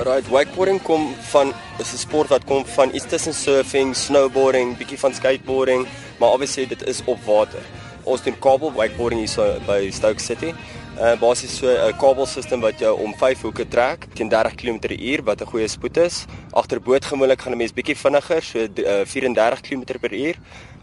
Right, 0.00 0.24
wakeboarding 0.32 0.78
kom 0.80 1.10
van 1.28 1.52
is 1.78 1.92
'n 1.92 1.96
sport 1.96 2.28
wat 2.28 2.44
kom 2.44 2.64
van 2.66 2.94
iets 2.94 3.04
tussen 3.06 3.34
surfing, 3.34 3.96
snowboarding, 3.96 4.76
bietjie 4.76 4.98
van 4.98 5.14
skateboarding, 5.14 5.86
maar 6.18 6.28
obviously 6.28 6.66
dit 6.66 6.86
is 6.86 7.02
op 7.04 7.18
water. 7.24 7.60
Ons 8.02 8.22
doen 8.22 8.38
kabel 8.38 8.72
wakeboarding 8.72 9.20
hier 9.20 9.28
so 9.28 9.60
by 9.66 9.90
Stoke 9.92 10.20
City. 10.20 10.54
Uh 10.98 11.18
basies 11.20 11.56
so 11.56 11.66
'n 11.66 11.96
kabelstelsel 11.96 12.60
wat 12.60 12.78
jou 12.78 13.00
om 13.00 13.14
5 13.14 13.40
hoeke 13.40 13.68
trek 13.68 14.06
teen 14.14 14.28
30 14.28 14.54
km/h 14.54 15.20
wat 15.24 15.40
'n 15.40 15.46
goeie 15.46 15.68
spoed 15.68 15.96
is. 15.96 16.24
Agter 16.50 16.80
boot 16.80 17.04
gewoonlik 17.04 17.42
gaan 17.42 17.52
'n 17.52 17.56
mens 17.56 17.72
bietjie 17.72 17.96
vinniger, 17.96 18.42
so 18.42 18.58
uh, 18.58 19.04
34 19.04 19.60
km/h. 19.60 20.36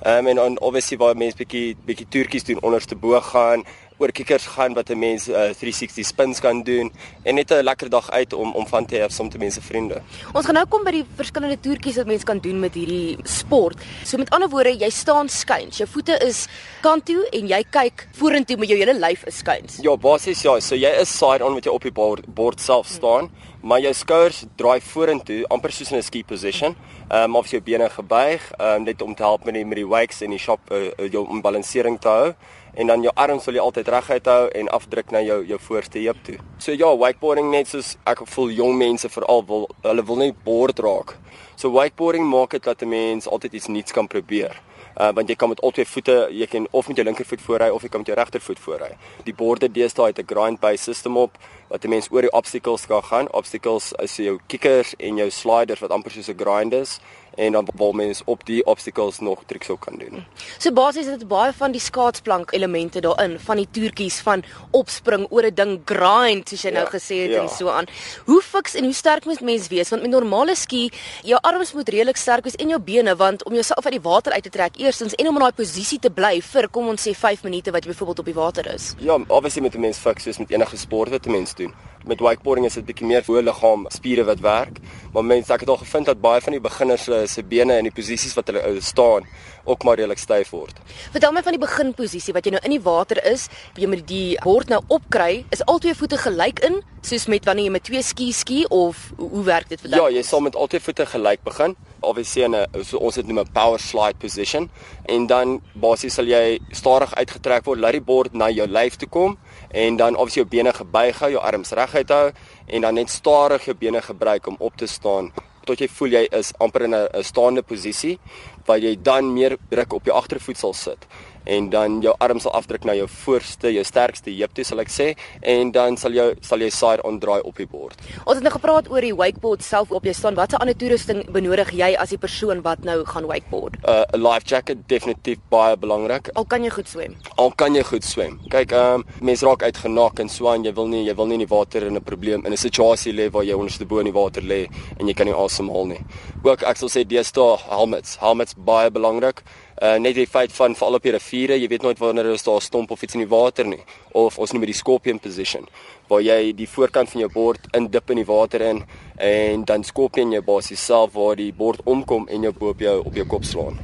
Um 0.06 0.28
en 0.28 0.36
dan 0.36 0.60
obviously 0.60 0.98
waar 0.98 1.18
mense 1.18 1.38
bietjie 1.38 1.76
bietjie 1.86 2.08
toertjies 2.08 2.44
doen 2.44 2.62
onderste 2.62 2.96
bo 2.96 3.20
gaan, 3.22 3.64
oor 3.98 4.12
kikkers 4.14 4.46
gaan 4.54 4.76
wat 4.78 4.90
'n 4.90 5.00
mens 5.00 5.28
uh, 5.28 5.50
360 5.58 6.06
spins 6.06 6.40
kan 6.40 6.62
doen 6.64 6.92
en 7.24 7.36
net 7.36 7.52
'n 7.52 7.64
lekker 7.64 7.90
dag 7.90 8.12
uit 8.12 8.34
om 8.34 8.54
om 8.54 8.68
van 8.68 8.86
te 8.86 8.96
hê 8.96 9.10
saam 9.10 9.26
met 9.28 9.38
mense 9.38 9.62
vriende. 9.62 10.02
Ons 10.34 10.46
gaan 10.46 10.54
nou 10.54 10.66
kom 10.66 10.84
by 10.84 10.92
die 10.92 11.06
verskillende 11.16 11.60
toertjies 11.60 11.96
wat 11.96 12.06
mense 12.06 12.26
kan 12.26 12.40
doen 12.40 12.60
met 12.60 12.74
hierdie 12.74 13.18
sport. 13.24 13.78
So 14.04 14.18
met 14.18 14.30
ander 14.30 14.50
woorde, 14.50 14.78
jy 14.78 14.90
staan 14.90 15.30
skuins. 15.30 15.78
Jou 15.78 15.90
voete 15.90 16.20
is 16.28 16.48
kant 16.82 17.06
toe 17.06 17.28
en 17.32 17.48
jy 17.48 17.64
kyk 17.70 18.08
vorentoe 18.12 18.58
met 18.58 18.70
jou 18.70 18.78
hele 18.78 19.00
lyf 19.00 19.24
is 19.26 19.38
skuins. 19.38 19.78
Ja, 19.82 19.98
basies 19.98 20.42
ja, 20.42 20.60
so 20.60 20.76
jy 20.76 20.94
is 21.02 21.18
side 21.18 21.46
on 21.46 21.54
met 21.54 21.64
jou 21.64 21.76
op 21.76 21.82
die 21.82 21.92
bord, 21.92 22.26
bord 22.26 22.62
self 22.62 22.88
staan, 22.88 23.30
hmm. 23.30 23.57
Maar 23.62 23.82
jou 23.82 23.94
skouers 23.94 24.44
draai 24.56 24.80
vorentoe 24.82 25.46
amper 25.50 25.72
soos 25.72 25.92
in 25.92 25.98
'n 25.98 26.04
ski 26.04 26.24
position. 26.24 26.76
Ehm 27.10 27.24
um, 27.24 27.36
of 27.36 27.48
jou 27.48 27.62
bene 27.62 27.90
gebuig, 27.90 28.52
ehm 28.58 28.76
um, 28.76 28.84
net 28.84 29.02
om 29.02 29.16
te 29.16 29.24
help 29.24 29.46
met 29.46 29.54
die 29.54 29.66
met 29.66 29.76
die 29.76 29.88
wakes 29.88 30.22
en 30.22 30.30
die 30.30 30.40
shop 30.40 30.60
uh, 30.72 31.12
jou 31.12 31.42
balansering 31.42 32.00
te 32.00 32.08
hou 32.08 32.34
en 32.74 32.88
dan 32.88 33.02
jou 33.02 33.12
arms 33.16 33.44
sal 33.44 33.54
jy 33.54 33.60
altyd 33.60 33.88
reguit 33.88 34.26
hou 34.26 34.48
en 34.50 34.70
afdruk 34.70 35.12
na 35.12 35.22
jou 35.22 35.46
jou 35.46 35.60
voorste 35.60 36.00
heup 36.00 36.18
toe. 36.24 36.38
So 36.58 36.72
ja, 36.72 36.98
wakeboarding 36.98 37.50
net 37.52 37.68
soos 37.68 37.96
ek 38.06 38.22
voel 38.26 38.52
jong 38.52 38.78
mense 38.78 39.10
veral 39.10 39.46
wil 39.48 39.70
hulle 39.82 40.06
wil 40.06 40.16
net 40.16 40.44
bord 40.44 40.80
raak. 40.80 41.16
So 41.56 41.72
wakeboarding 41.74 42.26
maak 42.26 42.52
dit 42.52 42.64
dat 42.64 42.82
'n 42.82 42.90
mens 42.90 43.28
altyd 43.28 43.54
iets 43.54 43.68
nuuts 43.68 43.92
kan 43.92 44.08
probeer. 44.08 44.62
Uh, 44.98 45.12
want 45.14 45.30
jy 45.30 45.36
kan 45.36 45.50
met 45.50 45.62
al 45.62 45.72
twee 45.72 45.86
voete, 45.86 46.16
jy 46.34 46.46
kan 46.50 46.68
of 46.72 46.88
met 46.88 46.98
jou 46.98 47.06
linkervoet 47.06 47.42
voorry 47.42 47.70
of 47.70 47.84
jy 47.86 47.90
kan 47.90 48.02
met 48.02 48.08
jou 48.08 48.18
regtervoet 48.18 48.60
voorry. 48.60 48.90
Die 49.24 49.34
borde 49.34 49.70
deesdae 49.72 50.08
het 50.10 50.20
'n 50.20 50.26
grind 50.26 50.60
base 50.60 50.84
system 50.84 51.18
op 51.18 51.38
wat 51.70 51.84
'n 51.86 51.90
mens 51.90 52.08
oor 52.12 52.22
die 52.22 52.32
obstacles 52.32 52.88
kan 52.88 53.04
gaan. 53.04 53.32
Obstacles 53.32 53.94
is 54.02 54.16
jou 54.16 54.40
kickers 54.48 54.96
en 54.98 55.16
jou 55.16 55.30
sliders 55.30 55.80
wat 55.80 55.92
amper 55.92 56.12
soos 56.12 56.30
'n 56.30 56.38
grind 56.38 56.74
is 56.74 57.00
en 57.36 57.52
dan 57.52 57.68
wil 57.76 57.92
mens 57.92 58.22
op 58.26 58.46
die 58.46 58.66
obstacles 58.66 59.20
nog 59.20 59.44
triks 59.46 59.70
ook 59.70 59.80
kan 59.80 59.98
doen. 59.98 60.26
So 60.58 60.72
basies 60.72 61.06
is 61.06 61.18
dit 61.18 61.28
baie 61.28 61.54
van 61.54 61.72
die 61.72 61.82
skaatsplank 61.82 62.52
elemente 62.52 63.00
daarin, 63.00 63.40
van 63.40 63.58
die 63.58 63.68
toertjies 63.72 64.20
van 64.20 64.44
opspring 64.72 65.28
oor 65.30 65.46
'n 65.46 65.54
ding 65.54 65.82
grind 65.86 66.50
soos 66.50 66.62
jy 66.62 66.72
nou 66.72 66.84
ja, 66.86 66.90
nou 66.90 67.00
gesê 67.00 67.16
het 67.22 67.32
ja. 67.32 67.42
en 67.42 67.50
so 67.50 67.70
aan. 67.70 67.86
Hoe 68.26 68.42
fiks 68.42 68.74
en 68.74 68.84
hoe 68.84 68.94
sterk 68.94 69.26
moet 69.26 69.42
mens 69.42 69.68
wees 69.68 69.90
want 69.90 70.02
met 70.02 70.12
normale 70.12 70.56
ski, 70.56 70.92
jou 71.24 71.40
arms 71.42 71.74
moet 71.74 71.90
redelik 71.90 72.18
sterk 72.18 72.44
wees 72.44 72.56
en 72.56 72.68
jou 72.68 72.80
bene 72.80 73.16
want 73.16 73.44
om 73.44 73.54
jouself 73.54 73.86
uit 73.86 73.94
die 73.94 74.10
water 74.10 74.34
uit 74.34 74.44
te 74.44 74.50
trek 74.50 74.78
eerstens 74.78 75.16
en 75.16 75.28
om 75.28 75.36
in 75.36 75.42
daai 75.42 75.52
posisie 75.52 76.00
te 76.00 76.10
bly 76.10 76.42
vir 76.42 76.70
kom 76.70 76.88
ons 76.88 77.08
sê 77.08 77.14
5 77.16 77.44
minute 77.44 77.72
wat 77.72 77.84
jy 77.84 77.92
byvoorbeeld 77.92 78.20
op 78.20 78.26
die 78.26 78.34
water 78.34 78.74
is. 78.74 78.94
Ja, 79.00 79.18
obviously 79.28 79.62
met 79.62 79.76
'n 79.76 79.80
mens 79.80 79.98
fiks 79.98 80.24
soos 80.24 80.38
met 80.38 80.52
enige 80.52 80.78
sport 80.78 81.10
wat 81.10 81.26
'n 81.26 81.32
mens 81.32 81.54
doen. 81.56 81.74
Met 82.06 82.20
wakeboarding 82.20 82.66
is 82.66 82.74
dit 82.74 82.86
bietjie 82.86 83.08
meer 83.08 83.24
voor 83.24 83.42
liggaam 83.42 83.86
spiere 83.88 84.24
wat 84.24 84.40
werk, 84.40 84.80
maar 85.14 85.26
mense 85.26 85.54
ek 85.54 85.66
het 85.66 85.70
al 85.70 85.82
gevind 85.82 86.06
dat 86.06 86.22
baie 86.22 86.42
van 86.42 86.56
die 86.56 86.64
beginners 86.64 87.10
se 87.32 87.44
bene 87.44 87.78
in 87.78 87.88
die 87.90 87.94
posisies 87.94 88.36
wat 88.38 88.48
hulle 88.52 88.64
uh, 88.64 88.82
staan 88.82 89.28
ook 89.68 89.84
maar 89.84 89.98
redelik 90.00 90.20
styf 90.20 90.50
word. 90.56 90.78
Vertel 91.12 91.34
my 91.36 91.44
van 91.44 91.56
die 91.58 91.62
beginposisie 91.62 92.34
wat 92.36 92.48
jy 92.48 92.54
nou 92.56 92.62
in 92.64 92.78
die 92.78 92.84
water 92.84 93.20
is, 93.28 93.48
jy 93.76 93.90
moet 93.92 94.06
die 94.08 94.38
bord 94.44 94.72
nou 94.72 94.80
opkry, 94.88 95.44
is 95.52 95.64
al 95.68 95.82
twee 95.84 95.96
voete 95.98 96.20
gelyk 96.22 96.62
in, 96.68 96.80
soos 97.04 97.28
met 97.32 97.46
wanneer 97.48 97.68
jy 97.68 97.74
met 97.76 97.86
twee 97.88 98.04
ski 98.04 98.30
ski 98.36 98.62
of 98.74 99.10
hoe 99.20 99.44
werk 99.48 99.68
dit 99.72 99.84
vir 99.84 99.92
jou? 99.92 100.00
Ja, 100.00 100.16
jy 100.18 100.24
sal 100.28 100.44
met 100.46 100.56
al 100.56 100.72
twee 100.72 100.84
voete 100.84 101.06
gelyk 101.08 101.44
begin. 101.44 101.76
Obviously 102.00 102.44
in 102.48 102.56
'n 102.56 102.84
so 102.84 102.98
ons 102.98 103.16
het 103.16 103.28
noem 103.28 103.40
'n 103.40 103.52
power 103.52 103.80
slide 103.80 104.18
position 104.20 104.70
en 105.06 105.28
dan 105.28 105.62
basies 105.74 106.14
sal 106.14 106.26
jy 106.26 106.60
stadig 106.72 107.16
uitgetrek 107.16 107.66
word, 107.66 107.80
laat 107.80 107.92
die 107.92 108.02
bord 108.02 108.34
na 108.34 108.50
jou 108.50 108.68
lyf 108.68 108.96
toe 108.96 109.10
kom 109.10 109.38
en 109.72 109.98
dan 109.98 110.16
obviously 110.16 110.42
jou 110.42 110.50
bene 110.50 110.74
gebuig 110.74 111.20
hou, 111.20 111.32
jou 111.32 111.44
arms 111.44 111.72
reguit 111.72 112.10
hou 112.10 112.32
en 112.68 112.82
dan 112.82 112.94
net 112.94 113.10
stadig 113.10 113.66
jou 113.66 113.76
bene 113.76 114.02
gebruik 114.02 114.48
om 114.48 114.56
op 114.60 114.78
te 114.78 114.88
staan 114.88 115.32
tot 115.68 115.82
jy 115.84 115.90
voel 115.92 116.16
jy 116.16 116.24
is 116.40 116.54
amper 116.64 116.88
in 116.88 116.96
'n 116.96 117.24
staande 117.24 117.62
posisie 117.62 118.20
waar 118.68 118.84
jy 118.84 118.98
dan 119.02 119.34
meer 119.34 119.58
druk 119.72 119.94
op 119.94 120.06
jou 120.06 120.16
agtervoet 120.18 120.58
sal 120.58 120.74
sit 120.74 121.08
en 121.48 121.70
dan 121.70 122.02
jou 122.04 122.14
arms 122.20 122.44
sal 122.44 122.54
afdruk 122.58 122.86
na 122.88 122.96
jou 122.98 123.08
voorste, 123.24 123.72
jou 123.72 123.84
sterkste 123.88 124.34
heup 124.36 124.54
toe 124.56 124.66
sal 124.68 124.84
ek 124.84 124.92
sê 124.92 125.08
en 125.42 125.72
dan 125.76 125.98
sal 126.00 126.16
jy 126.16 126.28
sal 126.46 126.64
jy 126.64 126.70
side 126.74 127.04
on 127.08 127.20
draai 127.24 127.40
op 127.40 127.60
die 127.60 127.68
bord. 127.70 128.00
Ons 128.26 128.40
het 128.40 128.46
nou 128.46 128.54
gepraat 128.54 128.90
oor 128.92 129.04
die 129.06 129.16
wakeboard 129.16 129.64
self 129.66 129.94
op 129.96 130.06
jy 130.08 130.14
staan. 130.18 130.38
Watse 130.38 130.60
ander 130.60 130.76
toerusting 130.78 131.24
benodig 131.34 131.72
jy 131.76 131.94
as 132.00 132.12
die 132.14 132.20
persoon 132.22 132.64
wat 132.66 132.84
nou 132.88 133.00
gaan 133.08 133.30
wakeboard? 133.30 133.80
'n 133.80 133.90
uh, 133.90 134.04
Life 134.28 134.46
jacket 134.48 134.84
definitief 134.88 135.40
baie 135.50 135.78
belangrik. 135.78 136.30
Al 136.36 136.46
kan 136.46 136.64
jy 136.64 136.70
goed 136.70 136.88
swem. 136.88 137.16
Al 137.38 137.52
kan 137.52 137.76
jy 137.76 137.84
goed 137.84 138.04
swem. 138.04 138.40
Kyk, 138.52 138.72
ehm 138.72 139.02
um, 139.02 139.06
mense 139.22 139.46
raak 139.46 139.64
uitgenak 139.64 140.20
en 140.20 140.30
swaan, 140.30 140.66
jy 140.66 140.74
wil 140.74 140.88
nie 140.88 141.06
jy 141.08 141.16
wil 141.16 141.28
nie 141.28 141.40
in 141.40 141.46
die 141.46 141.56
water 141.56 141.84
in 141.84 141.96
'n 141.96 142.04
probleem 142.04 142.46
in 142.46 142.52
'n 142.52 142.58
situasie 142.58 143.14
lê 143.14 143.32
waar 143.32 143.44
jy 143.44 143.54
onderste 143.54 143.86
bo 143.86 144.00
in 144.00 144.12
die 144.12 144.20
water 144.20 144.44
lê 144.44 144.68
en 145.00 145.08
jy 145.08 145.14
kan 145.14 145.26
nie 145.26 145.36
asemhaal 145.36 145.86
nie. 145.86 146.04
Ook 146.48 146.62
ek 146.64 146.80
sal 146.80 146.90
sê 146.90 147.04
deesdae 147.04 147.58
helmets. 147.68 148.18
Helmets 148.24 148.56
baie 148.56 148.92
belangrik 148.92 149.44
uh, 149.82 149.98
net 150.02 150.16
die 150.18 150.28
feit 150.30 150.54
van 150.56 150.76
veral 150.78 150.98
op 150.98 151.06
die 151.06 151.14
riviere, 151.14 151.58
jy 151.60 151.70
weet 151.70 151.86
nooit 151.86 152.00
wanneer 152.02 152.32
daar 152.32 152.58
'n 152.58 152.62
stomp 152.62 152.92
of 152.92 153.02
iets 153.04 153.14
in 153.14 153.26
die 153.26 153.30
water 153.30 153.66
nie 153.66 153.84
of 154.12 154.38
ons 154.40 154.52
noem 154.52 154.62
dit 154.62 154.74
die 154.74 154.82
scorpion 154.82 155.20
position 155.20 155.68
waar 156.08 156.22
jy 156.22 156.54
die 156.56 156.68
voorkant 156.68 157.10
van 157.10 157.22
jou 157.22 157.30
bord 157.32 157.60
indip 157.74 158.10
in 158.10 158.18
die 158.18 158.26
water 158.26 158.62
in 158.62 158.84
en 159.18 159.66
dan 159.66 159.84
scorpion 159.84 160.32
jy 160.32 160.42
basies 160.42 160.86
self 160.86 161.14
waar 161.14 161.36
die 161.36 161.52
bord 161.52 161.82
omkom 161.86 162.28
en 162.28 162.42
jou 162.42 162.54
op 162.60 162.80
jou 162.80 163.06
op 163.06 163.14
jou 163.14 163.26
kop 163.26 163.44
slaan. 163.44 163.80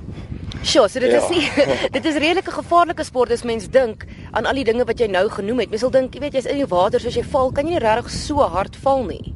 Sjoe, 0.64 0.88
so 0.88 1.00
dit 1.00 1.12
ja. 1.12 1.20
is 1.20 1.30
nie, 1.30 1.66
dit 1.98 2.06
is 2.06 2.16
redelik 2.16 2.48
'n 2.48 2.62
gevaarlike 2.64 3.04
sport 3.04 3.32
as 3.32 3.44
mens 3.44 3.68
dink 3.70 4.06
aan 4.32 4.46
al 4.46 4.56
die 4.56 4.64
dinge 4.64 4.86
wat 4.86 5.00
jy 5.00 5.08
nou 5.08 5.30
genoem 5.30 5.60
het. 5.60 5.70
Mens 5.70 5.82
sal 5.82 5.92
dink, 5.92 6.14
jy 6.14 6.20
weet, 6.20 6.34
jy's 6.34 6.46
in 6.46 6.58
die 6.58 6.66
water, 6.66 7.00
so 7.00 7.08
as 7.08 7.16
jy 7.16 7.24
val, 7.24 7.52
kan 7.52 7.68
jy 7.68 7.74
nie 7.74 7.80
regtig 7.80 8.12
so 8.12 8.36
hard 8.38 8.76
val 8.76 9.04
nie. 9.04 9.34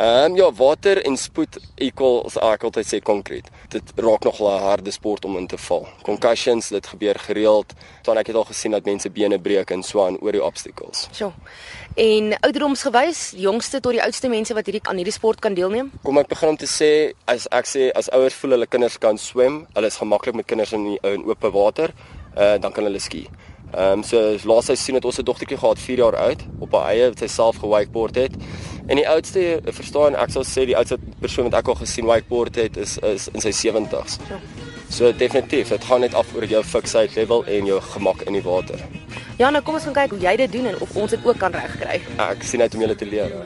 Ehm 0.00 0.30
um, 0.30 0.36
ja, 0.36 0.52
water 0.52 1.02
en 1.04 1.16
spoed 1.16 1.58
equals 1.76 2.38
ek 2.40 2.62
altyd 2.64 2.86
sê 2.88 2.98
konkreet. 3.04 3.50
Dit 3.68 3.90
raak 4.00 4.24
nog 4.24 4.38
'n 4.40 4.62
harde 4.64 4.90
sport 4.90 5.24
om 5.24 5.36
in 5.36 5.46
te 5.46 5.58
val. 5.58 5.88
Concussions, 6.02 6.68
dit 6.68 6.86
gebeur 6.86 7.18
gereeld. 7.18 7.72
Dan 8.02 8.16
ek 8.16 8.26
het 8.26 8.36
al 8.36 8.44
gesien 8.44 8.70
dat 8.70 8.84
mense 8.84 9.10
bene 9.10 9.38
breek 9.38 9.70
en 9.70 9.82
swaan 9.82 10.16
oor 10.20 10.32
die 10.32 10.44
obstacles. 10.44 11.08
So. 11.10 11.32
En 11.94 12.32
ouderdomsgewys, 12.40 13.32
jongste 13.36 13.80
tot 13.80 13.92
die 13.92 14.02
oudste 14.02 14.28
mense 14.28 14.54
wat 14.54 14.66
hierdie 14.66 14.88
aan 14.88 14.96
hierdie 14.96 15.12
sport 15.12 15.38
kan 15.38 15.54
deelneem? 15.54 15.92
Kom 16.02 16.18
ek 16.18 16.28
begin 16.28 16.48
om 16.48 16.56
te 16.56 16.66
sê 16.66 17.12
as 17.24 17.46
ek 17.50 17.66
sê 17.66 17.90
as 17.92 18.08
ouers 18.10 18.34
voel 18.34 18.50
hulle 18.50 18.66
kinders 18.66 18.98
kan 18.98 19.18
swem, 19.18 19.66
hulle 19.74 19.86
is 19.86 19.96
gemaklik 19.96 20.34
met 20.34 20.46
kinders 20.46 20.72
in 20.72 20.84
die, 20.84 20.98
in 21.02 21.24
oop 21.24 21.42
water, 21.52 21.92
uh, 22.36 22.56
dan 22.58 22.72
kan 22.72 22.84
hulle 22.84 22.98
ski. 22.98 23.28
Ehm 23.70 23.98
um, 23.98 24.02
so 24.02 24.36
laas 24.44 24.64
seisoen 24.66 24.94
het 24.94 25.04
ons 25.04 25.18
'n 25.18 25.24
dogtertjie 25.24 25.58
gehad 25.58 25.78
4 25.78 25.96
jaar 25.96 26.16
oud 26.16 26.40
op 26.58 26.72
haar 26.72 26.86
eie 26.90 27.08
wat 27.08 27.18
sy 27.18 27.26
self 27.26 27.56
gewakeboard 27.56 28.14
het. 28.14 28.32
En 28.90 28.98
die 28.98 29.06
oudste, 29.08 29.60
verstaan 29.70 30.16
ek 30.18 30.32
sal 30.34 30.42
sê 30.42 30.64
die 30.66 30.74
oudste 30.74 30.96
persoon 31.22 31.46
wat 31.46 31.60
ek 31.60 31.68
al 31.70 31.78
gesien 31.78 32.08
wakeboard 32.08 32.56
het 32.58 32.78
is 32.80 32.96
is 33.06 33.28
in 33.30 33.44
sy 33.44 33.52
70's. 33.54 34.18
Ja. 34.26 34.40
So 34.90 35.12
definitief, 35.14 35.70
dit 35.70 35.84
gaan 35.86 36.02
net 36.02 36.16
af 36.18 36.32
oor 36.34 36.48
jou 36.50 36.62
fiksheid 36.66 37.14
level 37.14 37.44
en 37.46 37.70
jou 37.70 37.78
gemak 37.92 38.24
in 38.26 38.34
die 38.34 38.42
water. 38.42 38.82
Ja, 39.38 39.52
nou 39.54 39.62
kom 39.62 39.78
ons 39.78 39.86
gaan 39.86 39.94
kyk 40.00 40.16
hoe 40.16 40.24
jy 40.24 40.32
dit 40.42 40.56
doen 40.58 40.66
en 40.72 40.80
of 40.82 40.96
ons 40.98 41.14
dit 41.14 41.22
ook 41.24 41.38
kan 41.38 41.54
regkry. 41.54 42.00
Ek 42.26 42.42
sien 42.42 42.66
uit 42.66 42.74
om 42.74 42.82
julle 42.82 42.98
te 42.98 43.06
leer. 43.06 43.36